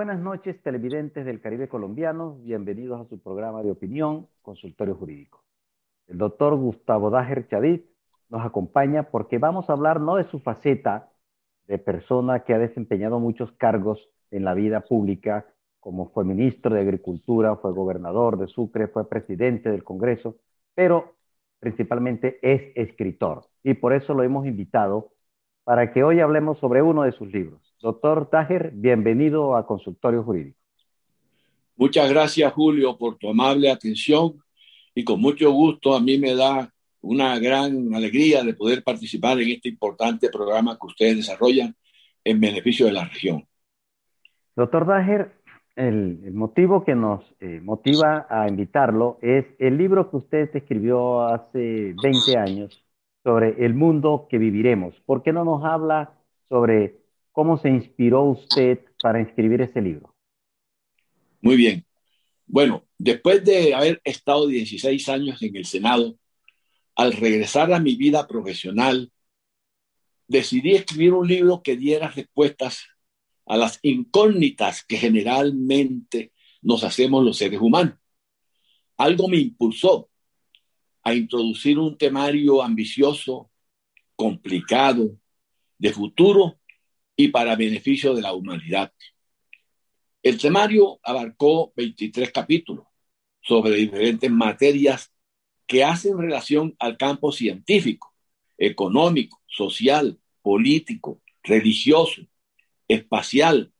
[0.00, 2.36] buenas noches, televidentes del Caribe colombiano.
[2.36, 5.44] Bienvenidos a su programa de opinión, Consultorio Jurídico.
[6.06, 7.82] El doctor Gustavo Dager Chadid
[8.30, 11.10] nos acompaña porque vamos a hablar no de su faceta
[11.66, 15.44] de persona que ha desempeñado muchos cargos en la vida pública,
[15.80, 20.36] como fue ministro de Agricultura, fue gobernador de Sucre, fue presidente del Congreso,
[20.74, 21.12] pero
[21.58, 23.44] principalmente es escritor.
[23.62, 25.10] Y por eso lo hemos invitado
[25.62, 27.69] para que hoy hablemos sobre uno de sus libros.
[27.80, 30.58] Doctor Tajer, bienvenido a Consultorio Jurídico.
[31.76, 34.34] Muchas gracias, Julio, por tu amable atención
[34.94, 39.48] y con mucho gusto a mí me da una gran alegría de poder participar en
[39.48, 41.74] este importante programa que ustedes desarrollan
[42.22, 43.46] en beneficio de la región.
[44.54, 45.32] Doctor Dager,
[45.74, 51.94] el, motivo que nos eh, motiva a invitarlo es el libro que usted escribió hace
[52.02, 52.84] 20 años
[53.24, 54.94] sobre el mundo que viviremos.
[55.06, 56.12] ¿Por qué no nos habla
[56.50, 56.99] sobre
[57.32, 60.14] cómo se inspiró usted para escribir ese libro?
[61.40, 61.86] Muy bien.
[62.46, 66.16] Bueno, después de haber estado 16 años en el Senado,
[66.96, 69.12] al regresar a mi vida profesional,
[70.26, 72.86] decidí escribir un libro que diera respuestas
[73.46, 77.98] a las incógnitas que generalmente nos hacemos los seres humanos.
[78.96, 80.10] Algo me impulsó
[81.02, 83.50] a introducir un temario ambicioso,
[84.14, 85.16] complicado,
[85.78, 86.59] de futuro
[87.20, 88.94] y para beneficio de la humanidad.
[90.22, 92.86] El temario abarcó 23 capítulos
[93.42, 95.12] sobre diferentes materias
[95.66, 98.14] que hacen relación al campo científico,
[98.56, 102.22] económico, social, político, religioso,
[102.88, 103.70] espacial,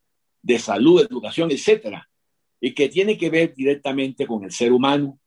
[0.42, 2.10] de salud, educación, etcétera,
[2.60, 5.18] y que tiene que ver directamente con el ser humano,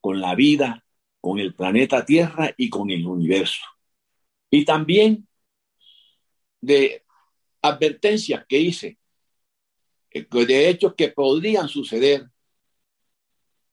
[0.00, 0.86] con la vida,
[1.20, 3.60] con el planeta Tierra y con el universo.
[4.50, 5.28] Y también
[6.62, 7.02] de
[7.68, 8.98] advertencias que hice,
[10.10, 12.28] eh, de hechos que podrían suceder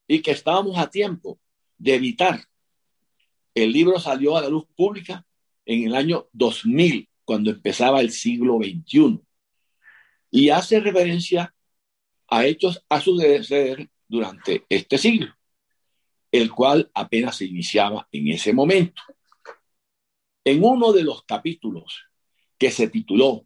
[0.07, 1.39] y que estábamos a tiempo
[1.77, 2.43] de evitar.
[3.53, 5.25] El libro salió a la luz pública
[5.65, 9.19] en el año 2000, cuando empezaba el siglo XXI,
[10.29, 11.55] y hace referencia
[12.27, 15.33] a hechos a suceder durante este siglo,
[16.31, 19.01] el cual apenas se iniciaba en ese momento.
[20.43, 22.03] En uno de los capítulos
[22.57, 23.44] que se tituló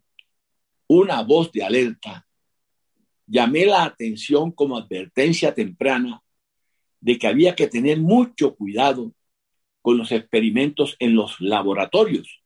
[0.92, 2.26] Una voz de alerta,
[3.24, 6.20] llamé la atención como advertencia temprana
[7.00, 9.14] de que había que tener mucho cuidado
[9.82, 12.42] con los experimentos en los laboratorios,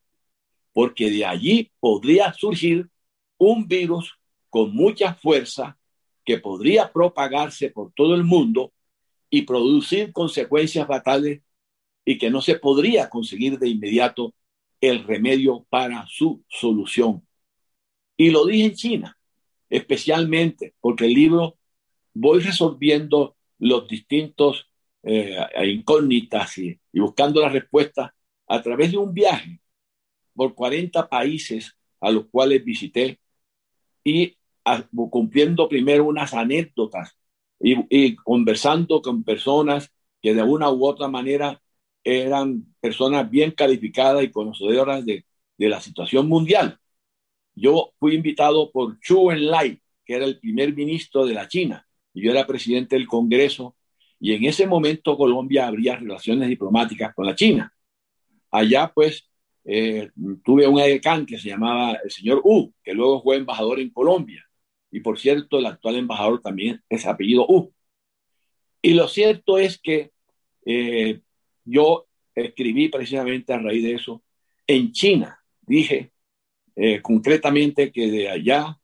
[0.74, 2.90] porque de allí podría surgir
[3.38, 4.18] un virus
[4.50, 5.78] con mucha fuerza
[6.22, 8.74] que podría propagarse por todo el mundo
[9.30, 11.40] y producir consecuencias fatales
[12.04, 14.34] y que no se podría conseguir de inmediato
[14.82, 17.23] el remedio para su solución.
[18.16, 19.18] Y lo dije en China,
[19.68, 21.58] especialmente porque el libro
[22.12, 24.70] voy resolviendo los distintos
[25.02, 28.14] eh, incógnitas y, buscando la respuesta
[28.46, 29.60] a través de un viaje
[30.34, 33.18] por 40 países a los cuales visité
[34.02, 34.36] y
[35.10, 37.16] cumpliendo primero unas anécdotas
[37.60, 39.92] y, conversando con personas
[40.22, 41.60] que de una u otra manera
[42.02, 45.24] eran personas bien calificadas y conocedoras de,
[45.56, 46.78] de la situación mundial.
[47.54, 52.30] Yo fui invitado por Chu Enlai, que era el primer ministro de la China, yo
[52.30, 53.76] era presidente del Congreso
[54.20, 57.72] y en ese momento Colombia abría relaciones diplomáticas con la China.
[58.50, 59.28] Allá pues
[59.64, 60.10] eh,
[60.44, 64.44] tuve un edecán que se llamaba el señor U, que luego fue embajador en Colombia.
[64.90, 67.72] Y por cierto, el actual embajador también es apellido U.
[68.80, 70.12] Y lo cierto es que
[70.64, 71.20] eh,
[71.64, 74.22] yo escribí precisamente a raíz de eso
[74.66, 75.38] en China.
[75.62, 76.13] Dije
[76.76, 78.78] eh, concretamente que de allá,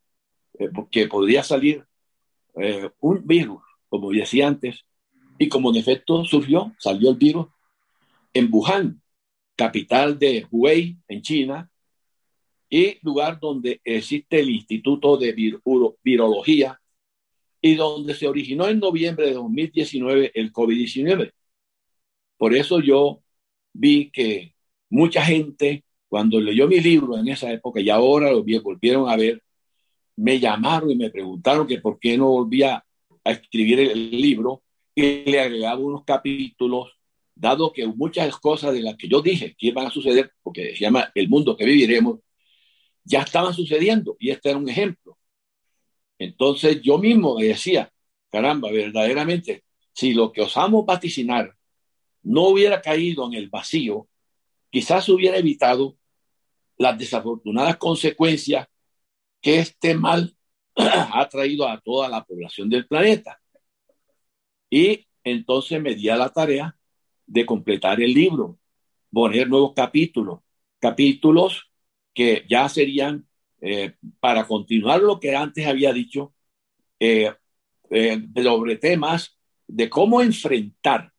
[0.91, 1.84] que podría salir
[2.56, 4.84] eh, un virus, como decía antes,
[5.39, 7.47] y como en efecto surgió, salió el virus
[8.34, 9.01] en Wuhan,
[9.56, 11.71] capital de Hubei, en China,
[12.69, 15.33] y lugar donde existe el Instituto de
[16.03, 16.81] Virología
[17.60, 21.33] y donde se originó en noviembre de 2019 el COVID-19.
[22.39, 23.22] Por eso yo
[23.72, 24.54] vi que
[24.89, 29.41] mucha gente, cuando leyó mi libro en esa época y ahora lo volvieron a ver,
[30.16, 32.84] me llamaron y me preguntaron que por qué no volvía
[33.24, 36.89] a escribir el libro y le agregaba unos capítulos,
[37.33, 40.80] dado que muchas cosas de las que yo dije que iban a suceder, porque se
[40.80, 42.18] llama El mundo que viviremos,
[43.04, 45.16] ya estaban sucediendo y este era un ejemplo.
[46.18, 47.92] Entonces yo mismo me decía,
[48.33, 51.54] caramba, verdaderamente, si lo que osamos vaticinar
[52.24, 54.09] no hubiera caído en el vacío,
[54.71, 55.97] quizás hubiera evitado
[56.80, 58.66] las desafortunadas consecuencias
[59.42, 60.34] que este mal
[60.77, 63.38] ha traído a toda la población del planeta.
[64.71, 66.74] Y entonces me di a la tarea
[67.27, 68.59] de completar el libro,
[69.12, 70.41] poner nuevos capítulos,
[70.78, 71.71] capítulos
[72.15, 73.28] que ya serían
[73.60, 76.32] eh, para continuar lo que antes había dicho
[76.98, 77.30] eh,
[77.91, 81.12] eh, sobre temas de cómo enfrentar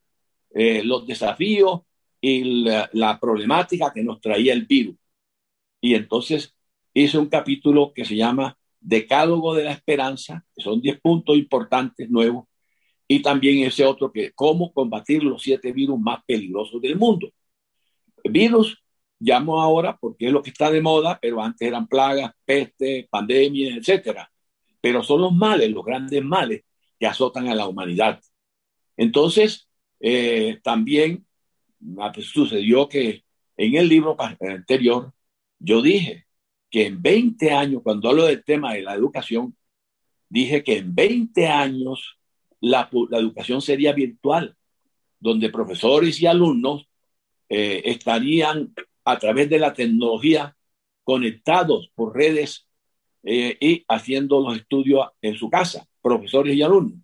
[0.53, 1.81] los desafíos
[2.19, 4.97] y la, la, problemática que nos traía el virus.
[5.81, 6.56] Y entonces
[6.94, 12.10] hice un capítulo que se llama Decálogo de la Esperanza, que son 10 puntos importantes
[12.10, 12.45] nuevos,
[13.07, 17.30] y también ese otro que cómo combatir los siete virus más peligrosos del mundo.
[18.24, 18.81] Virus
[19.19, 23.75] llamo ahora porque es lo que está de moda, pero antes eran plagas, peste, pandemia,
[23.75, 24.31] etcétera.
[24.80, 26.63] Pero son los males, los grandes males
[26.98, 28.22] que azotan a la humanidad.
[28.95, 29.68] Entonces,
[30.00, 31.25] eh, también
[32.00, 33.25] ah, pues, sucedió que
[33.57, 35.13] en el libro anterior
[35.63, 36.25] yo dije
[36.69, 39.55] que en 20 años, cuando hablo del tema de la educación,
[40.29, 42.17] dije que en 20 años
[42.59, 44.55] la, educación sería virtual,
[45.19, 46.87] donde profesores y alumnos
[47.49, 48.73] eh, estarían
[49.03, 50.55] a través de la tecnología
[51.03, 52.67] conectados por redes
[53.23, 56.99] eh, y haciendo los estudios en su casa, profesores y alumnos.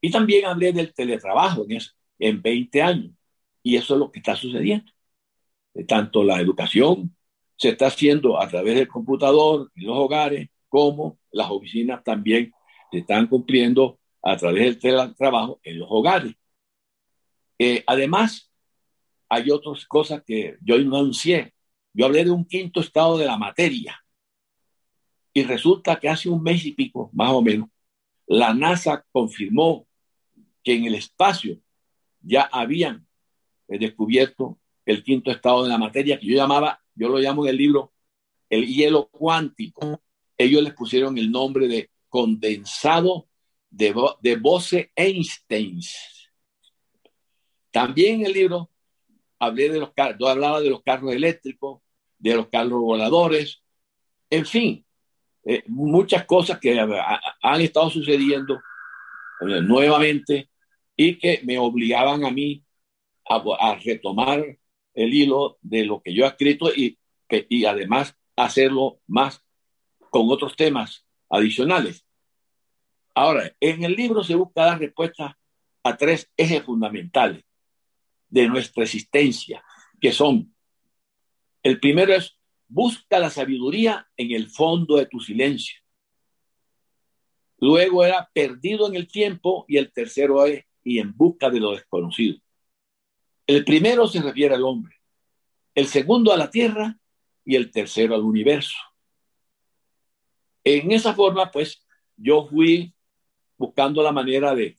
[0.00, 1.80] Y también hablé del teletrabajo en,
[2.18, 3.12] en 20 años.
[3.62, 4.92] Y eso es lo que está sucediendo.
[5.88, 7.16] Tanto la educación
[7.56, 12.52] se está haciendo a través del computador en los hogares, como las oficinas también
[12.90, 16.34] se están cumpliendo a través del teletrabajo en los hogares.
[17.58, 18.50] Eh, además,
[19.28, 21.54] hay otras cosas que yo no anuncié.
[21.92, 24.00] Yo hablé de un quinto estado de la materia.
[25.32, 27.68] Y resulta que hace un mes y pico, más o menos,
[28.26, 29.86] la NASA confirmó
[30.62, 31.58] que en el espacio
[32.20, 33.06] ya habían
[33.68, 37.50] eh, descubierto el quinto estado de la materia, que yo llamaba, yo lo llamo en
[37.50, 37.92] el libro,
[38.48, 40.02] el hielo cuántico.
[40.36, 43.28] Ellos les pusieron el nombre de condensado
[43.70, 45.80] de, de Bose-Einstein.
[47.70, 48.70] También en el libro
[49.38, 51.82] hablé de los hablaba de los carros eléctricos,
[52.18, 53.62] de los carros voladores,
[54.30, 54.84] en fin,
[55.44, 56.78] eh, muchas cosas que
[57.42, 58.54] han estado sucediendo
[59.40, 60.48] eh, nuevamente
[60.96, 62.64] y que me obligaban a mí
[63.26, 64.58] a, retomar
[64.94, 66.98] el hilo de lo que yo he escrito y,
[67.28, 69.44] y además hacerlo más
[70.10, 72.06] con otros temas adicionales.
[73.14, 75.38] Ahora, en el libro se busca dar respuesta
[75.82, 77.44] a tres ejes fundamentales
[78.28, 79.64] de nuestra existencia,
[80.00, 80.54] que son,
[81.62, 82.36] el primero es,
[82.66, 85.80] busca la sabiduría en el fondo de tu silencio.
[87.58, 91.72] Luego era perdido en el tiempo y el tercero es y en busca de lo
[91.72, 92.38] desconocido.
[93.46, 94.96] El primero se refiere al hombre,
[95.74, 96.98] el segundo a la tierra
[97.44, 98.76] y el tercero al universo.
[100.64, 101.84] En esa forma, pues,
[102.16, 102.94] yo fui
[103.58, 104.76] buscando la manera de,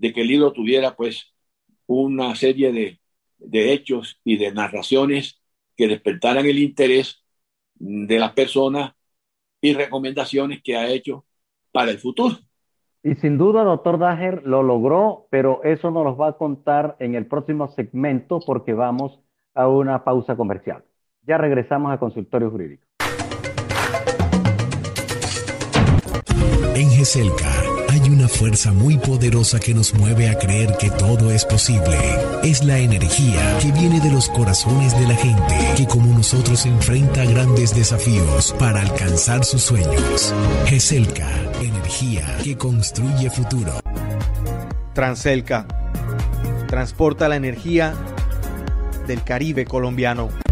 [0.00, 1.34] que el libro tuviera, pues,
[1.86, 3.00] una serie de,
[3.38, 5.40] de hechos y de narraciones
[5.76, 7.24] que despertaran el interés
[7.74, 8.94] de las personas
[9.60, 11.26] y recomendaciones que ha hecho
[11.72, 12.38] para el futuro.
[13.06, 17.14] Y sin duda, doctor Dager lo logró, pero eso nos lo va a contar en
[17.14, 19.20] el próximo segmento porque vamos
[19.54, 20.84] a una pausa comercial.
[21.26, 22.86] Ya regresamos a consultorio jurídico.
[26.74, 26.88] En
[27.94, 31.96] hay una fuerza muy poderosa que nos mueve a creer que todo es posible.
[32.42, 37.24] Es la energía que viene de los corazones de la gente que como nosotros enfrenta
[37.24, 40.34] grandes desafíos para alcanzar sus sueños.
[40.66, 41.30] GESELCA,
[41.62, 43.78] energía que construye futuro.
[44.92, 45.66] Transelca
[46.66, 47.94] transporta la energía
[49.06, 50.43] del Caribe colombiano.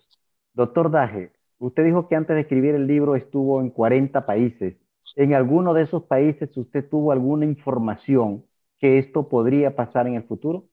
[0.56, 4.76] Doctor Daje, usted dijo que antes de escribir el libro estuvo en 40 países.
[5.16, 8.44] ¿En alguno de esos países usted tuvo alguna información
[8.80, 10.68] que esto podría pasar en el futuro?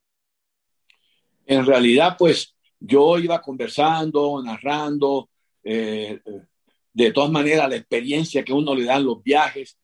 [1.45, 5.29] En realidad, pues yo iba conversando, narrando,
[5.63, 6.21] eh,
[6.93, 9.79] de todas maneras la experiencia que uno le dan los viajes,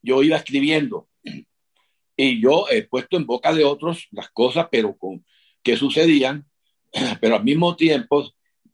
[0.00, 1.08] yo iba escribiendo
[2.16, 5.24] y yo he puesto en boca de otros las cosas, pero con
[5.62, 6.46] que sucedían,
[7.20, 8.24] pero al mismo tiempo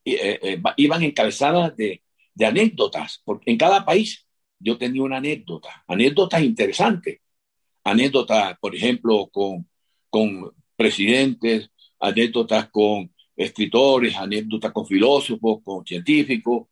[0.05, 2.03] eh, eh, iban encabezadas de,
[2.35, 4.27] de anécdotas, porque en cada país
[4.59, 7.21] yo tenía una anécdota, anécdotas interesantes
[7.85, 9.69] anécdotas, por ejemplo, con,
[10.09, 16.69] con presidentes, anécdotas con escritores, anécdotas con filósofos, con científicos.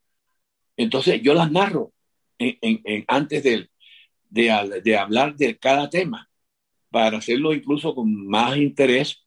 [0.77, 1.93] Entonces yo las narro
[2.38, 3.69] en, antes de,
[4.31, 6.31] de, de, hablar de cada tema,
[6.91, 9.27] para hacerlo incluso con más interés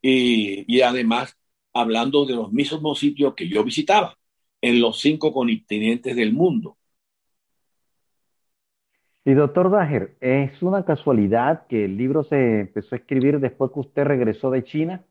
[0.00, 1.36] y, y además
[1.72, 4.16] hablando de los mismos sitios que yo visitaba
[4.60, 6.78] en los cinco continentes del mundo.
[9.26, 13.80] Y doctor Dager, ¿es una casualidad que el libro se empezó a escribir después que
[13.80, 15.02] usted regresó de China?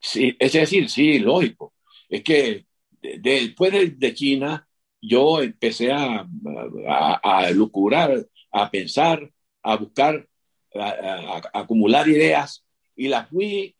[0.00, 1.74] Sí, es decir, sí, lógico.
[2.08, 2.64] Es que
[3.00, 4.66] después de, China
[5.02, 6.26] yo empecé a,
[7.22, 9.30] a, lucurar, a pensar,
[9.62, 10.26] a buscar,
[10.74, 12.64] a, acumular ideas
[12.96, 13.76] y las fui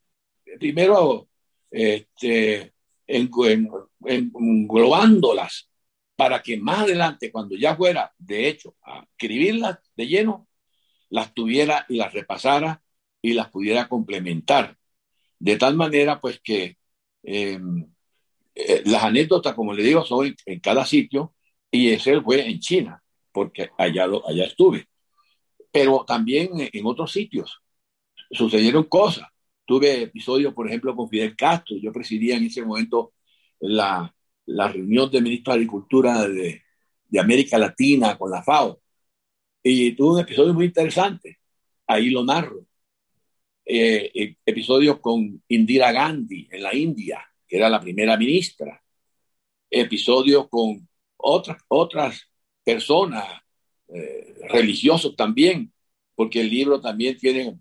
[0.59, 1.29] primero
[1.71, 2.75] este,
[3.07, 5.68] englobándolas
[6.19, 10.49] para que más adelante, cuando ya fuera, de hecho, a escribirlas de lleno,
[11.11, 12.83] las tuviera y las repasara
[13.23, 14.77] y las pudiera complementar.
[15.39, 16.77] De tal manera, pues que
[17.23, 17.87] em,
[18.53, 21.35] eh, las anécdotas, como le digo, son en, cada sitio
[21.71, 24.89] y ese fue en China, porque allá, allá estuve.
[25.71, 27.63] Pero también en otros sitios
[28.33, 29.29] sucedieron cosas.
[29.65, 31.77] Tuve episodios, por ejemplo, con Fidel Castro.
[31.81, 33.13] Yo presidía en ese momento
[33.61, 34.13] la,
[34.49, 36.63] la reunión de ministros de Agricultura de,
[37.09, 38.81] de América Latina con la FAO.
[39.63, 41.39] Y tuvo un episodio muy interesante.
[41.87, 42.65] Ahí lo narro.
[43.65, 48.83] Eh, eh, episodio con Indira Gandhi en la India, que era la primera ministra.
[49.71, 50.89] Episodio con
[51.19, 52.31] otras, otras
[52.65, 53.27] personas,
[53.89, 55.73] eh, religiosos también,
[56.15, 57.59] porque el libro también tiene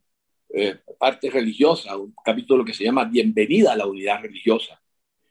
[0.54, 4.82] eh, parte religiosa, un capítulo que se llama Bienvenida a la unidad religiosa,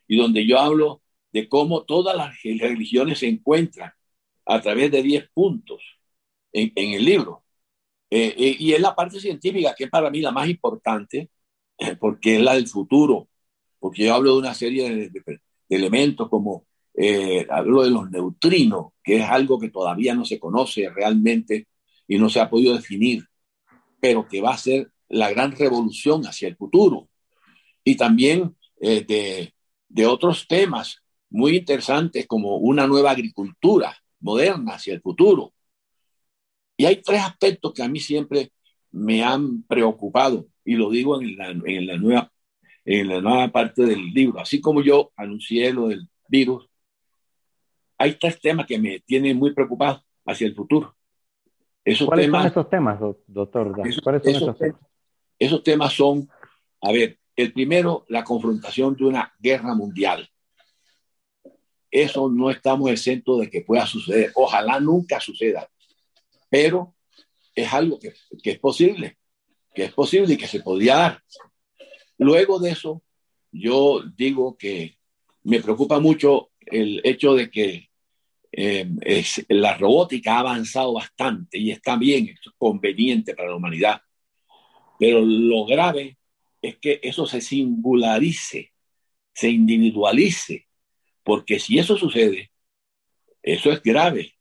[0.06, 1.02] y donde yo hablo
[1.32, 3.92] de cómo todas las religiones se encuentran
[4.46, 5.82] a través de 10 puntos
[6.52, 7.44] en, el libro.
[8.08, 11.30] Eh, eh, y es la parte científica que es para mí la más importante,
[11.78, 13.28] eh, porque es la del futuro,
[13.78, 16.64] porque yo hablo de una serie de, elementos como
[17.50, 21.66] hablo de los neutrinos, que es algo que todavía no se conoce realmente
[22.08, 23.24] y no se ha podido definir,
[24.00, 27.08] pero que va a ser la gran revolución hacia el futuro.
[27.84, 35.52] Y también de otros temas muy interesantes como una nueva agricultura moderna hacia el futuro.
[36.76, 38.52] Y hay tres aspectos que a mí siempre
[38.92, 42.32] me han preocupado y lo digo en la, en la, nueva,
[42.84, 44.40] en la nueva parte del libro.
[44.40, 46.68] Así como yo anuncié lo del virus,
[47.98, 50.94] hay tres temas que me tienen muy preocupado hacia el futuro.
[51.84, 53.80] Esos ¿Cuáles temas, son esos temas, doctor?
[53.84, 54.80] Esos, ¿Cuáles son esos, temas?
[55.38, 56.28] esos temas son,
[56.82, 60.28] a ver, el primero, la confrontación de una guerra mundial.
[61.96, 64.30] Eso no estamos exentos de que pueda suceder.
[64.34, 65.66] Ojalá nunca suceda,
[66.50, 66.94] pero
[67.54, 68.12] es algo que,
[68.44, 69.16] es posible,
[69.74, 71.22] que es posible y que se podría dar.
[72.18, 73.02] Luego de eso,
[73.50, 74.98] yo digo que
[75.44, 77.88] me preocupa mucho el hecho de que
[78.52, 78.86] eh,
[79.48, 84.02] la robótica ha avanzado bastante y está bien, es conveniente para la humanidad.
[84.98, 86.18] Pero lo grave
[86.60, 88.74] es que eso se singularice,
[89.32, 90.65] se individualice
[91.26, 92.52] porque si eso sucede,
[93.42, 94.34] eso es grave,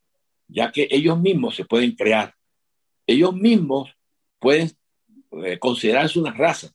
[0.47, 2.35] ya que ellos mismos se pueden crear.
[3.07, 3.89] Ellos mismos
[4.37, 4.71] pueden
[5.43, 6.71] eh, considerarse una raza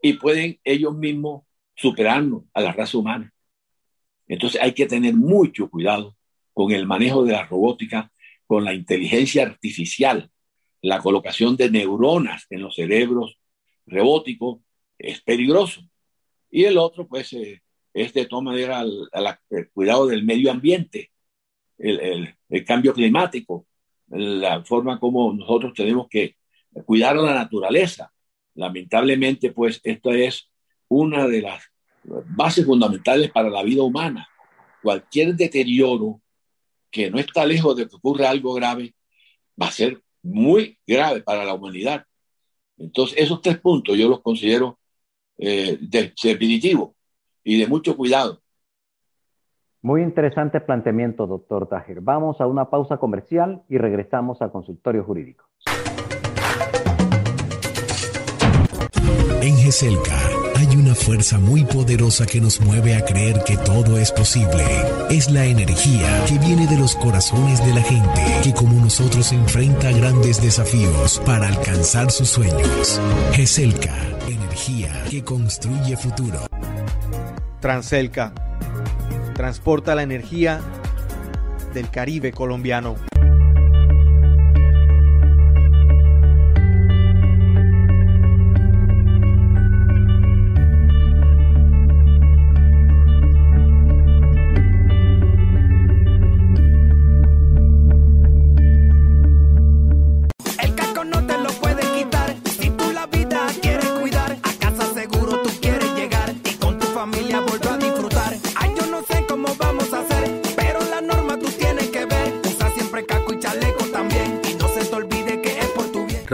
[0.00, 1.42] y pueden ellos mismos
[1.74, 3.30] superarnos a la raza humana.
[4.26, 6.16] Entonces hay que tener mucho cuidado
[6.54, 8.10] con el manejo de la robótica,
[8.46, 10.30] con la inteligencia artificial,
[10.80, 13.38] la colocación de neuronas en los cerebros
[13.84, 14.60] robóticos
[14.96, 15.82] es peligroso.
[16.50, 17.63] Y el otro, pues, eh,
[17.94, 18.84] es de todas maneras
[19.50, 21.12] el, cuidado del medio ambiente,
[21.78, 23.66] el, el, cambio climático,
[24.08, 26.36] la forma como nosotros tenemos que
[26.84, 28.12] cuidar la naturaleza.
[28.54, 30.50] Lamentablemente, pues, esto es
[30.88, 31.62] una de las
[32.02, 34.28] bases fundamentales para la vida humana.
[34.82, 36.20] Cualquier deterioro
[36.90, 38.94] que no está lejos de que ocurra algo grave
[39.60, 42.04] va a ser muy grave para la humanidad.
[42.76, 44.78] Entonces, esos tres puntos yo los considero
[45.38, 46.93] eh, definitivos
[47.44, 48.40] y de mucho cuidado.
[49.82, 52.00] Muy interesante planteamiento, doctor Tajer.
[52.00, 55.44] Vamos a una pausa comercial y regresamos al consultorio jurídico.
[59.42, 60.18] En GESELCA
[60.56, 64.64] hay una fuerza muy poderosa que nos mueve a creer que todo es posible.
[65.10, 69.92] Es la energía que viene de los corazones de la gente que como nosotros enfrenta
[69.92, 72.98] grandes desafíos para alcanzar sus sueños.
[73.32, 73.94] GESELCA,
[74.30, 76.38] energía que construye futuro.
[77.64, 78.30] Transelca
[79.32, 80.60] transporta la energía
[81.72, 82.96] del Caribe colombiano.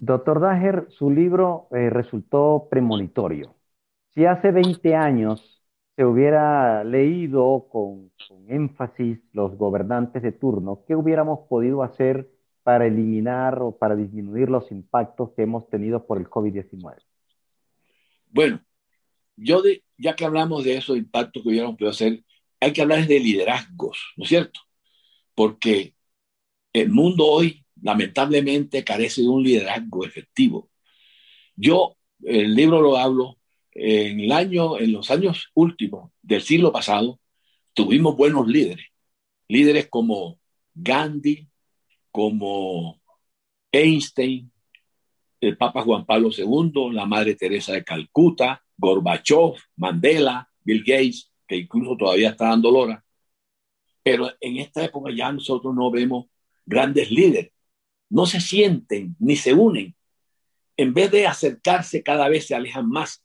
[0.00, 3.56] Doctor Dager, su libro eh, resultó premonitorio.
[4.14, 5.64] Si hace 20 años
[5.96, 12.37] se hubiera leído con, con, énfasis los gobernantes de turno, ¿qué hubiéramos podido hacer
[12.68, 16.98] para eliminar o para disminuir los impactos que hemos tenido por el COVID-19?
[18.28, 18.62] Bueno,
[19.36, 22.22] yo de, ya que hablamos de esos impactos que hubiéramos podido hacer,
[22.60, 24.60] hay que hablar de liderazgos, ¿no es cierto?
[25.34, 25.94] Porque
[26.74, 30.68] el mundo hoy lamentablemente carece de un liderazgo efectivo.
[31.56, 33.38] Yo el libro lo hablo
[33.72, 37.18] en el año, en los años últimos del siglo pasado,
[37.72, 38.88] tuvimos buenos líderes,
[39.48, 40.38] líderes como
[40.74, 41.47] Gandhi,
[42.18, 43.00] como
[43.70, 44.50] Einstein,
[45.40, 51.58] el Papa Juan Pablo II, la Madre Teresa de Calcuta, Gorbachev, Mandela, Bill Gates, que
[51.58, 53.04] incluso todavía está dando lora.
[54.02, 56.26] Pero en esta época ya nosotros no vemos
[56.66, 57.52] grandes líderes.
[58.10, 59.94] No se sienten ni se unen.
[60.76, 63.24] En vez de acercarse, cada vez se alejan más.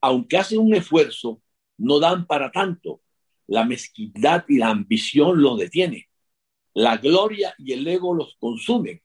[0.00, 1.42] Aunque hacen un esfuerzo,
[1.76, 3.00] no dan para tanto.
[3.48, 6.08] La mezquindad y la ambición los detiene.
[6.74, 9.02] La gloria y el ego los consumen.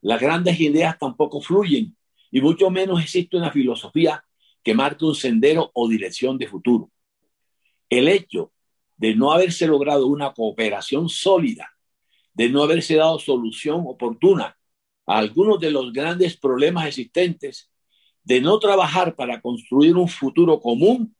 [0.00, 1.96] Las grandes ideas tampoco fluyen
[2.30, 4.24] y mucho menos existe una filosofía
[4.62, 6.90] que marque un sendero o dirección de futuro.
[7.88, 8.52] El hecho
[8.96, 11.70] de no haberse logrado una cooperación sólida,
[12.34, 14.56] de no haberse dado solución oportuna
[15.06, 17.70] a algunos de los grandes problemas existentes,
[18.22, 21.16] de no trabajar para construir un futuro común,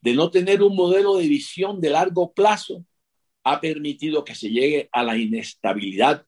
[0.00, 2.84] de no tener un modelo de visión de largo plazo,
[3.44, 6.26] ha permitido que se llegue a la inestabilidad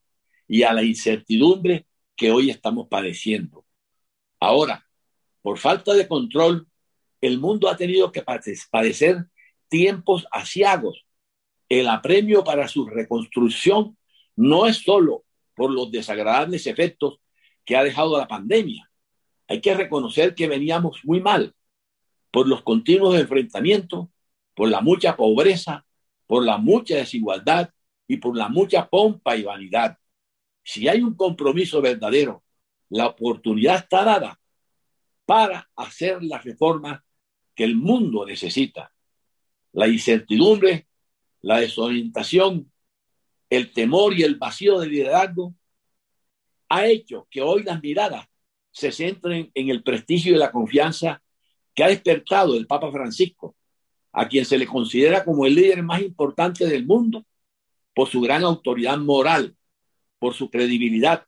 [0.49, 3.65] y a la incertidumbre que hoy estamos padeciendo.
[4.41, 4.87] Ahora,
[5.41, 6.67] por falta de control,
[7.21, 9.27] el mundo ha tenido que padecer
[9.69, 11.07] tiempos asiagos.
[11.69, 13.97] El apremio para su reconstrucción
[14.37, 17.21] no es solo por los desagradables efectos
[17.65, 18.89] que ha dejado la pandemia.
[19.49, 21.55] hay que reconocer que veníamos muy mal
[22.31, 24.09] por los continuos enfrentamientos,
[24.55, 25.85] por la mucha pobreza,
[26.33, 27.69] por la mucha desigualdad
[28.09, 29.99] y por la mucha pompa y vanidad.
[30.63, 32.43] Si hay un compromiso verdadero,
[32.89, 34.41] la oportunidad está dada
[35.27, 37.03] para hacer las reformas
[37.55, 38.95] que el mundo necesita.
[39.73, 40.87] La incertidumbre,
[41.43, 42.73] la desorientación,
[43.51, 45.55] el temor y el vacío de liderazgo
[46.71, 48.27] ha hecho que hoy las miradas
[48.71, 51.23] se centren en el prestigio y la confianza
[51.75, 53.55] que ha despertado el Papa Francisco,
[54.13, 57.25] a quien se le considera como el líder más importante del mundo
[57.95, 59.57] por su gran autoridad moral,
[60.19, 61.27] por su credibilidad,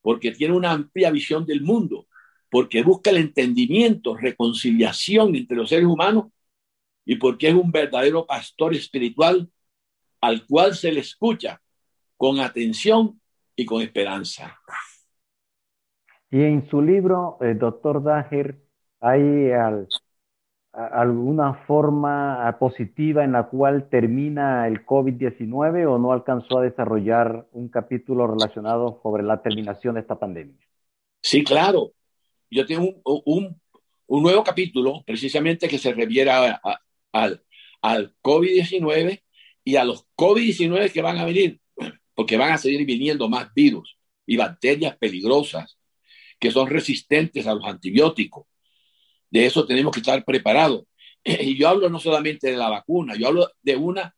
[0.00, 2.06] porque tiene una amplia visión del mundo,
[2.50, 6.26] porque busca el entendimiento, reconciliación entre los seres humanos
[7.04, 9.48] y porque es un verdadero pastor espiritual
[10.20, 11.60] al cual se le escucha
[12.16, 13.20] con atención
[13.56, 14.58] y con esperanza.
[16.30, 18.60] Y en su libro, el doctor Dager,
[19.00, 19.50] ¿hay
[20.72, 27.68] alguna forma positiva en la cual termina el COVID-19 o no alcanzó a desarrollar un
[27.68, 30.56] capítulo relacionado sobre la terminación de esta pandemia?
[31.20, 31.92] Sí, claro
[32.50, 33.60] yo tengo un,
[34.08, 37.42] nuevo capítulo precisamente que se refiere al,
[37.80, 39.22] al COVID-19
[39.64, 41.60] y a los COVID-19 que van a venir,
[42.14, 45.78] porque van a seguir viniendo más virus y bacterias peligrosas
[46.38, 48.46] que son resistentes a los antibióticos.
[49.30, 50.84] De eso tenemos que estar preparados.
[51.24, 54.14] Y yo hablo no solamente de la vacuna, yo hablo de una,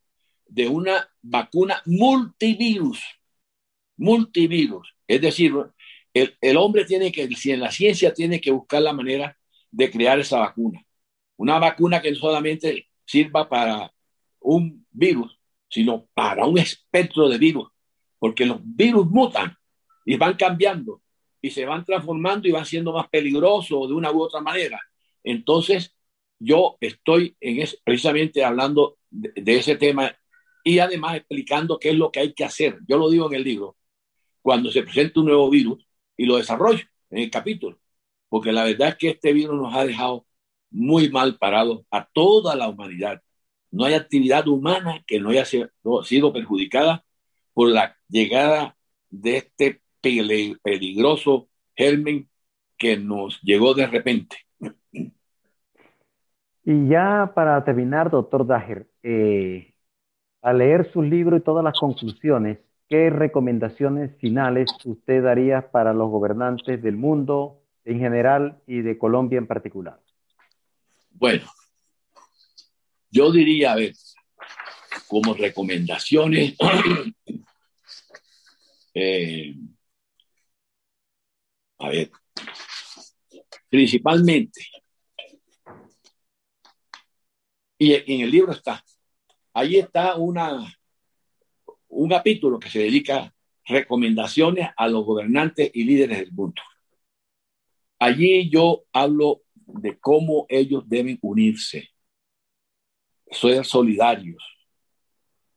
[0.47, 3.01] de una vacuna multivirus,
[3.97, 4.95] multivirus.
[5.07, 5.53] Es decir,
[6.15, 9.37] el, hombre tiene que, si en la ciencia tiene que buscar la manera
[9.71, 10.85] de crear esa vacuna.
[11.37, 13.93] Una vacuna que no solamente sirva para
[14.41, 17.69] un virus, sino para un espectro de virus,
[18.19, 19.57] porque los virus mutan
[20.05, 21.03] y van cambiando
[21.41, 24.81] y se van transformando y van siendo más peligrosos de una u otra manera.
[25.25, 25.95] Entonces,
[26.39, 30.17] yo estoy en precisamente hablando de, de, ese tema
[30.65, 32.79] y además explicando qué es lo que hay que hacer.
[32.89, 33.77] Yo lo digo en el libro.
[34.43, 37.79] Cuando se presenta un nuevo virus, y lo desarrollo en el capítulo,
[38.29, 40.27] porque la verdad es que este virus nos ha dejado
[40.71, 43.23] muy mal parados a toda la humanidad.
[43.71, 47.05] No hay actividad humana que no haya sido perjudicada
[47.53, 48.77] por la llegada
[49.11, 52.29] de este peligroso germen
[52.79, 54.37] que nos llegó de repente.
[56.65, 59.75] Y ya para terminar, doctor Dager, eh,
[60.43, 62.59] al leer su libro y todas las conclusiones,
[62.93, 69.39] ¿Qué recomendaciones finales usted daría para los gobernantes del mundo en general y de Colombia
[69.39, 69.99] en particular?
[71.13, 71.51] Bueno,
[73.11, 73.95] yo diría, a ver,
[75.09, 76.55] como recomendaciones,
[78.95, 79.55] eh,
[81.79, 82.11] a ver,
[83.73, 84.67] principalmente,
[87.79, 88.85] y en el libro está,
[89.55, 90.63] ahí está una
[91.89, 96.61] un capítulo que se dedica a recomendaciones a los gobernantes y líderes del mundo.
[97.99, 101.89] Allí yo hablo de cómo ellos deben unirse,
[103.31, 104.43] ser solidarios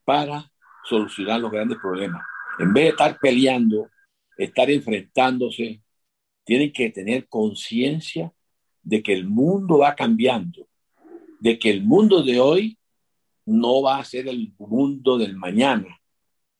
[0.06, 0.50] para
[0.84, 2.22] solucionar los grandes problemas.
[2.58, 3.90] En vez de estar peleando,
[4.38, 5.82] estar enfrentándose,
[6.46, 8.32] tienen que tener conciencia
[8.82, 10.68] de que el mundo va cambiando,
[11.40, 12.78] de que el mundo de hoy
[13.44, 16.00] no va a ser el mundo del mañana,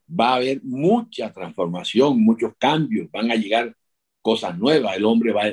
[0.09, 3.77] va a haber mucha transformación, muchos cambios, van a llegar
[4.20, 5.44] cosas nuevas, el hombre va,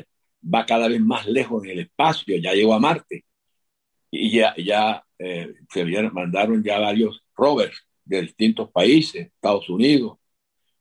[0.43, 3.24] va cada vez más lejos en el espacio, ya llegó a Marte.
[4.10, 10.17] Y ya, ya eh, se mandaron ya varios rovers de distintos países, Estados Unidos,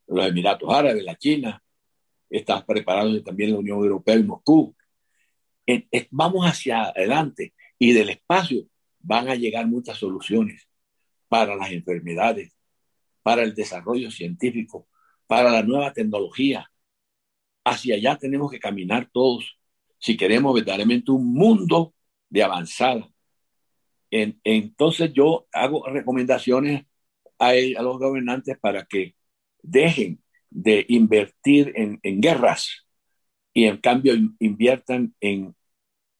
[0.06, 1.62] los Emiratos Árabes, la China,
[2.32, 4.74] está preparando también la Unión Europea y Moscú.
[6.10, 8.66] vamos hacia adelante y del espacio
[9.00, 10.68] van a llegar muchas soluciones
[11.28, 12.56] para las enfermedades,
[13.22, 14.88] para el desarrollo científico,
[15.26, 16.70] para la nueva tecnología.
[17.64, 19.58] Hacia allá tenemos que caminar todos
[19.98, 21.94] si queremos verdaderamente un mundo
[22.28, 23.08] de avanzada.
[24.10, 26.86] entonces yo hago recomendaciones
[27.38, 29.14] a, los gobernantes para que
[29.62, 30.21] dejen
[30.54, 32.86] de invertir en, guerras
[33.52, 35.54] y en cambio inviertan en,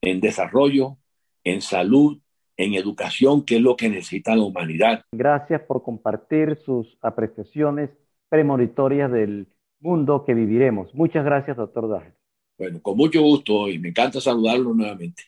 [0.01, 0.99] en desarrollo,
[1.45, 2.18] en salud,
[2.57, 5.05] en educación, que es lo que necesita la humanidad.
[5.12, 7.90] Gracias por compartir sus apreciaciones
[8.29, 9.49] premonitorias del
[9.81, 10.95] mundo que viviremos.
[10.95, 12.14] Muchas gracias, doctor Dahl.
[12.59, 15.25] Bueno, con mucho gusto y me encanta saludarlo nuevamente.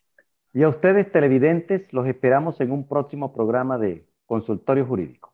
[0.52, 5.33] Y a ustedes, televidentes, los esperamos en un próximo programa de Consultorio Jurídico.